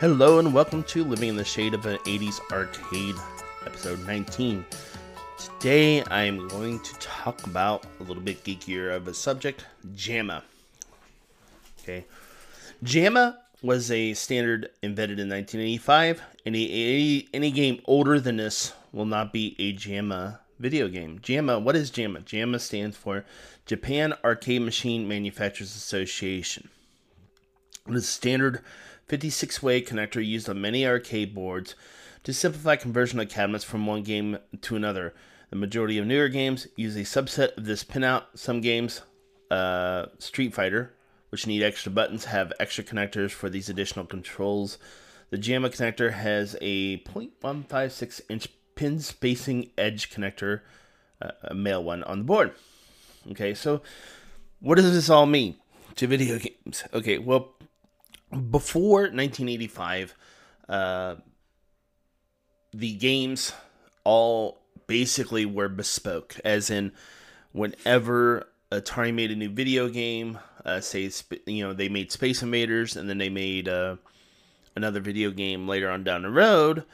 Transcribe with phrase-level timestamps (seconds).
[0.00, 3.16] Hello and welcome to Living in the Shade of an 80s Arcade,
[3.66, 4.64] episode 19.
[5.36, 10.42] Today I'm going to talk about a little bit geekier of a subject, JAMMA.
[11.82, 12.06] Okay.
[12.82, 16.22] JAMMA was a standard invented in 1985.
[16.46, 21.18] Any, any, game older than this will not be a JAMMA video game.
[21.18, 22.24] JAMMA, what is JAMMA?
[22.24, 23.26] JAMMA stands for
[23.66, 26.70] Japan Arcade Machine Manufacturers Association.
[27.86, 28.62] It is a standard
[29.10, 31.74] 56 way connector used on many arcade boards
[32.22, 35.14] to simplify conversion of cabinets from one game to another.
[35.50, 38.22] The majority of newer games use a subset of this pinout.
[38.36, 39.02] Some games,
[39.50, 40.94] uh, Street Fighter,
[41.30, 44.78] which need extra buttons, have extra connectors for these additional controls.
[45.30, 50.60] The JAMMA connector has a 0.156 inch pin spacing edge connector,
[51.20, 52.52] uh, a male one, on the board.
[53.32, 53.82] Okay, so
[54.60, 55.56] what does this all mean
[55.96, 56.84] to video games?
[56.94, 57.54] Okay, well,
[58.30, 60.14] before 1985,
[60.68, 61.16] uh,
[62.72, 63.52] the games
[64.04, 66.92] all basically were bespoke, as in
[67.52, 71.10] whenever Atari made a new video game, uh, say
[71.46, 73.96] you know they made Space Invaders, and then they made uh,
[74.76, 76.84] another video game later on down the road.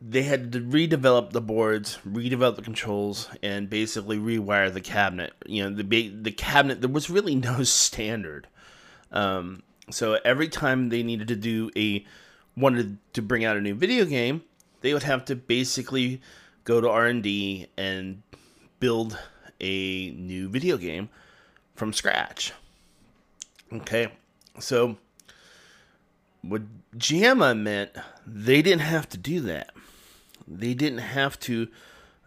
[0.00, 5.32] They had to redevelop the boards, redevelop the controls, and basically rewire the cabinet.
[5.46, 8.46] You know, the the cabinet there was really no standard.
[9.10, 12.04] Um, so every time they needed to do a
[12.56, 14.42] wanted to bring out a new video game,
[14.80, 16.20] they would have to basically
[16.64, 18.22] go to R&D and
[18.80, 19.18] build
[19.60, 21.08] a new video game
[21.74, 22.52] from scratch.
[23.72, 24.08] Okay.
[24.58, 24.96] So
[26.42, 26.62] what
[26.96, 27.90] JAMMA meant,
[28.26, 29.70] they didn't have to do that.
[30.46, 31.68] They didn't have to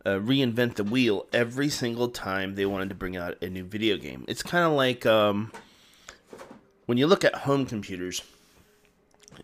[0.05, 3.97] uh, reinvent the wheel every single time they wanted to bring out a new video
[3.97, 4.25] game.
[4.27, 5.51] It's kind of like um,
[6.87, 8.23] when you look at home computers,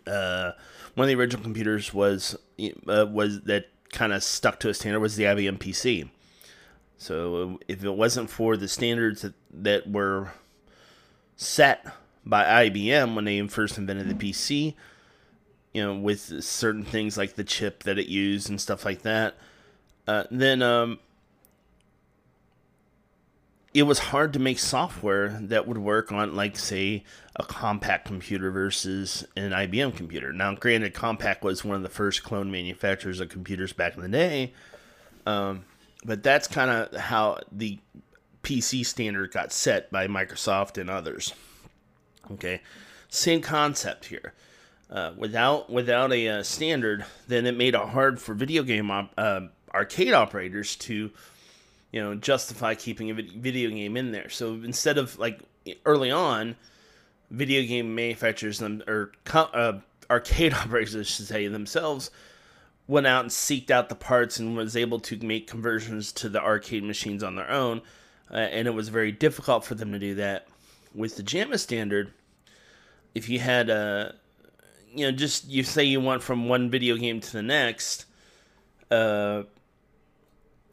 [0.06, 0.52] uh,
[0.94, 2.36] one of the original computers was
[2.88, 6.08] uh, was that kind of stuck to a standard was the IBM PC.
[6.98, 10.32] So if it wasn't for the standards that, that were
[11.36, 11.86] set
[12.24, 14.74] by IBM when they first invented the PC,
[15.72, 19.36] you know, with certain things like the chip that it used and stuff like that,
[20.06, 20.98] uh, then um,
[23.74, 27.02] it was hard to make software that would work on, like, say,
[27.34, 30.32] a Compaq computer versus an IBM computer.
[30.32, 34.08] Now, granted, Compaq was one of the first clone manufacturers of computers back in the
[34.08, 34.52] day,
[35.26, 35.64] um,
[36.04, 37.80] but that's kind of how the
[38.44, 41.34] PC standard got set by Microsoft and others.
[42.30, 42.60] Okay,
[43.08, 44.34] same concept here.
[44.88, 49.12] Uh, without without a uh, standard, then it made it hard for video game op-
[49.18, 49.40] uh,
[49.72, 51.10] arcade operators to
[51.94, 54.28] you know, justify keeping a video game in there.
[54.28, 55.38] So instead of like
[55.86, 56.56] early on,
[57.30, 59.74] video game manufacturers or uh,
[60.10, 62.10] arcade operators, I should say themselves,
[62.88, 66.42] went out and seeked out the parts and was able to make conversions to the
[66.42, 67.80] arcade machines on their own.
[68.28, 70.48] Uh, and it was very difficult for them to do that.
[70.96, 72.12] With the JAMMA standard,
[73.14, 74.16] if you had a,
[74.92, 78.06] you know, just you say you want from one video game to the next,
[78.90, 79.44] uh,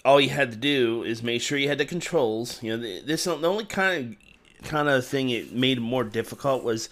[0.03, 2.61] all you had to do is make sure you had the controls.
[2.63, 4.17] You know, this the only kind
[4.61, 6.89] of kind of thing it made more difficult was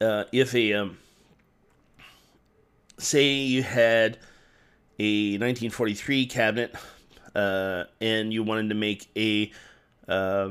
[0.00, 0.98] uh, if a um,
[2.98, 4.18] say you had
[4.98, 6.74] a 1943 cabinet
[7.34, 9.50] uh, and you wanted to make a
[10.08, 10.50] uh,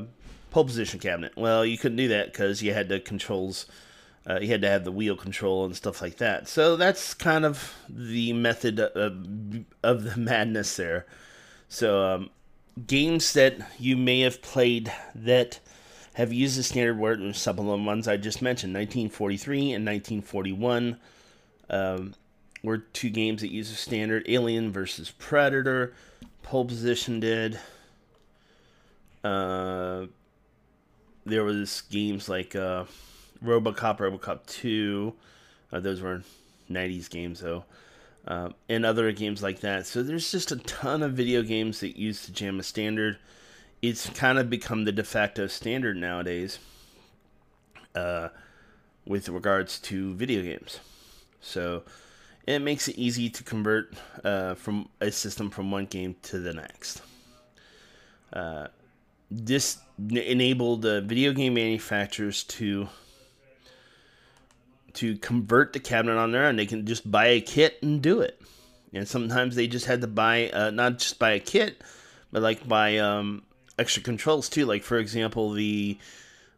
[0.50, 1.32] pole position cabinet.
[1.36, 3.66] Well, you couldn't do that because you had the controls.
[4.28, 6.48] Uh, you had to have the wheel control and stuff like that.
[6.48, 9.26] So that's kind of the method of,
[9.82, 11.06] of the madness there.
[11.74, 12.30] So, um,
[12.86, 15.58] games that you may have played that
[16.12, 21.00] have used the standard word, some of the ones I just mentioned, 1943 and 1941,
[21.70, 22.14] um,
[22.62, 24.24] were two games that use the standard.
[24.28, 25.94] Alien versus Predator,
[26.44, 27.58] Pole Position did.
[29.24, 30.06] Uh,
[31.26, 32.84] there was games like uh,
[33.44, 35.12] RoboCop, RoboCop 2.
[35.72, 36.22] Uh, those were
[36.70, 37.64] 90s games, though
[38.26, 39.86] uh, and other games like that.
[39.86, 43.18] So there's just a ton of video games that use the JAMMA standard.
[43.82, 46.58] It's kind of become the de facto standard nowadays
[47.94, 48.28] uh,
[49.06, 50.80] with regards to video games.
[51.40, 51.82] So
[52.46, 53.94] it makes it easy to convert
[54.24, 57.02] uh, from a system from one game to the next.
[58.32, 58.68] Uh,
[59.30, 62.88] this enabled video game manufacturers to
[64.94, 66.56] to convert the cabinet on their own.
[66.56, 68.40] They can just buy a kit and do it.
[68.92, 71.82] And sometimes they just had to buy uh, not just buy a kit,
[72.30, 73.42] but like buy um,
[73.78, 74.66] extra controls too.
[74.66, 75.98] Like for example, the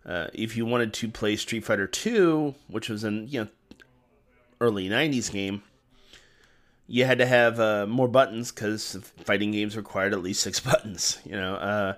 [0.04, 3.48] uh, if you wanted to play Street Fighter Two, which was an you know
[4.60, 5.62] early 90s game,
[6.86, 11.18] you had to have uh, more buttons because fighting games required at least six buttons,
[11.24, 11.54] you know.
[11.54, 11.94] Uh,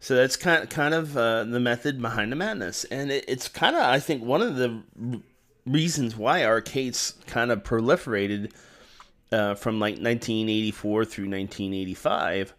[0.00, 2.84] so that's kind kind of uh, the method behind the madness.
[2.84, 4.82] And it, it's kind of, I think, one of the
[5.66, 8.52] reasons why arcades kind of proliferated
[9.32, 12.54] uh, from like 1984 through 1985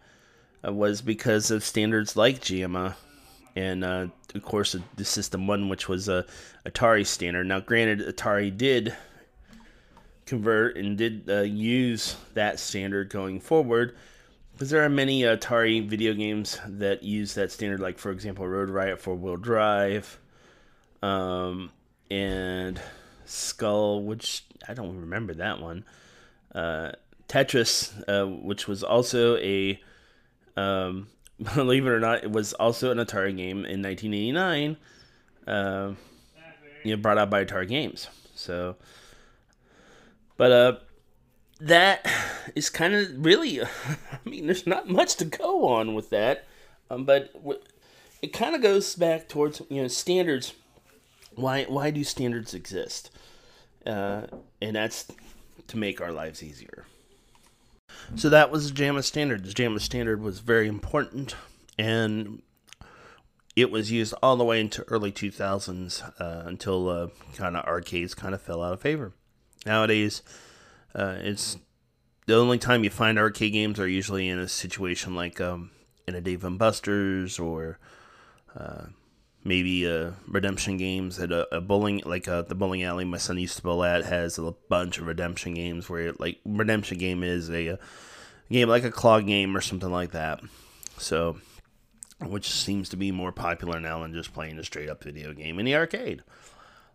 [0.66, 2.96] uh, was because of standards like JAMMA
[3.56, 6.26] and uh, of course the System One, which was a
[6.66, 7.46] Atari standard.
[7.46, 8.94] Now, granted, Atari did
[10.26, 13.96] convert and did uh, use that standard going forward,
[14.52, 18.68] because there are many Atari video games that use that standard, like for example, Road
[18.68, 20.18] Riot four wheel drive,
[21.02, 21.70] um,
[22.10, 22.80] and
[23.26, 25.84] Skull, which I don't remember that one.
[26.54, 26.92] Uh,
[27.28, 29.80] Tetris, uh, which was also a
[30.56, 31.08] um,
[31.54, 34.76] believe it or not, it was also an Atari game in 1989.
[35.46, 35.92] Uh,
[36.82, 38.08] you know, brought out by Atari Games.
[38.34, 38.76] So,
[40.36, 40.76] but uh,
[41.60, 42.08] that
[42.54, 43.60] is kind of really.
[43.62, 43.68] I
[44.24, 46.46] mean, there's not much to go on with that,
[46.90, 47.34] um, but
[48.22, 50.54] it kind of goes back towards you know standards.
[51.36, 53.10] Why why do standards exist?
[53.86, 54.22] Uh,
[54.60, 55.06] and that's
[55.68, 56.86] to make our lives easier.
[58.14, 59.44] So that was the JAMMA standard.
[59.44, 61.36] The JAMMA standard was very important,
[61.78, 62.42] and
[63.54, 68.14] it was used all the way into early 2000s uh, until uh, kind of arcades
[68.14, 69.12] kind of fell out of favor.
[69.64, 70.22] Nowadays,
[70.94, 71.56] uh, it's
[72.26, 75.70] the only time you find arcade games are usually in a situation like um,
[76.06, 77.78] in a Dave and Buster's or
[78.56, 78.86] uh,
[79.46, 83.38] maybe uh, redemption games at a, a bowling like uh, the bowling alley my son
[83.38, 87.48] used to bowl at has a bunch of redemption games where like redemption game is
[87.48, 87.78] a, a
[88.50, 90.40] game like a claw game or something like that.
[90.98, 91.38] So
[92.20, 95.58] which seems to be more popular now than just playing a straight up video game
[95.58, 96.22] in the arcade.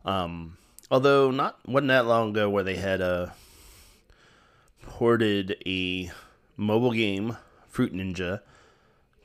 [0.04, 0.57] Um,
[0.89, 3.31] although not wasn't that long ago where they had a uh,
[4.88, 6.12] ported a
[6.57, 7.38] mobile game
[7.69, 8.42] fruit ninja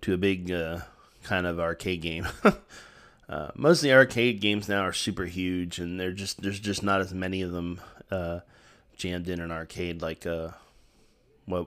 [0.03, 0.81] to a big uh,
[1.25, 2.29] kind of arcade game
[3.29, 6.83] Uh, most of the arcade games now are super huge, and they're just there's just
[6.83, 7.81] not as many of them
[8.11, 8.41] uh,
[8.97, 10.51] jammed in an arcade like uh,
[11.45, 11.67] what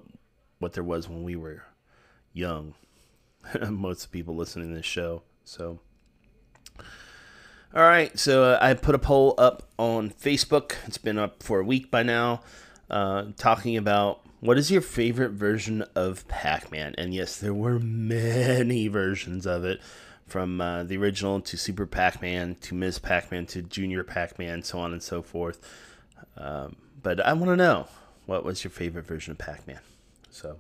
[0.59, 1.63] what there was when we were
[2.33, 2.73] young.
[3.69, 5.23] most of people listening to this show.
[5.44, 5.79] So,
[6.77, 8.17] all right.
[8.17, 10.73] So uh, I put a poll up on Facebook.
[10.85, 12.41] It's been up for a week by now,
[12.89, 16.95] uh, talking about what is your favorite version of Pac-Man.
[16.97, 19.81] And yes, there were many versions of it
[20.29, 22.99] from uh, the original to Super Pac Man to Ms.
[22.99, 25.59] Pac Man to Junior Pac Man, so on and so forth.
[26.37, 27.87] Um, but I want to know
[28.25, 29.79] what was your favorite version of Pac Man?
[30.29, 30.59] So,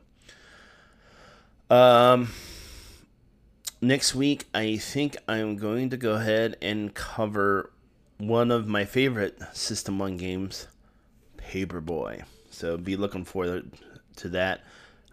[1.69, 2.31] um,
[3.79, 7.71] next week, I think I'm going to go ahead and cover
[8.17, 10.67] one of my favorite System 1 games,
[11.37, 12.23] Paperboy.
[12.49, 13.71] So, be looking forward
[14.17, 14.61] to that.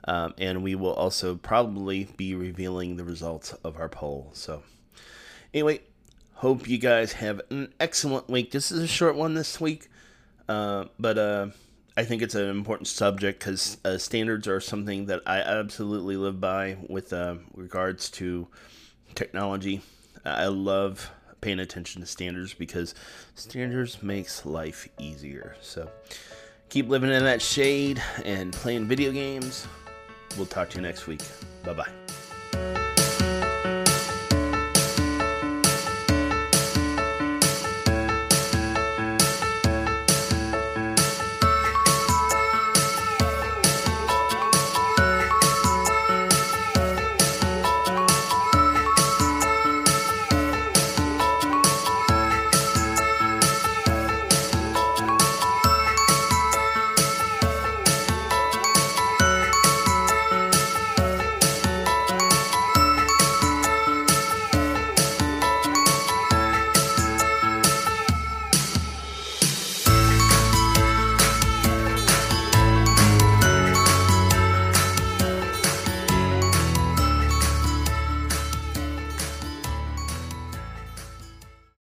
[0.06, 4.30] Um, and we will also probably be revealing the results of our poll.
[4.34, 4.62] So,
[5.52, 5.80] anyway,
[6.34, 8.52] hope you guys have an excellent week.
[8.52, 9.88] This is a short one this week,
[10.48, 11.48] uh, but uh,
[11.96, 16.40] I think it's an important subject because uh, standards are something that I absolutely live
[16.40, 18.46] by with uh, regards to
[19.14, 19.80] technology.
[20.24, 21.10] I love
[21.40, 22.94] paying attention to standards because
[23.34, 25.56] standards makes life easier.
[25.60, 25.90] So
[26.68, 29.66] keep living in that shade and playing video games.
[30.36, 31.22] We'll talk to you next week.
[31.64, 32.05] Bye bye.